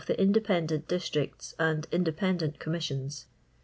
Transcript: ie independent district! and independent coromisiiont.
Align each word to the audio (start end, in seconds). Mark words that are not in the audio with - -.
ie 0.09 0.13
independent 0.17 0.87
district! 0.87 1.53
and 1.59 1.85
independent 1.91 2.57
coromisiiont. 2.57 3.25